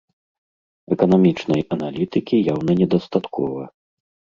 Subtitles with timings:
[0.95, 3.75] Эканамічнай аналітыкі яўна недастаткова.